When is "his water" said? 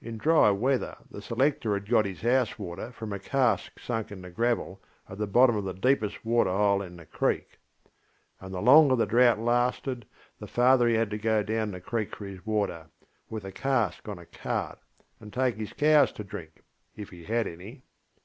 12.26-12.86